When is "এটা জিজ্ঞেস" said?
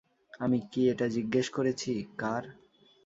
0.91-1.47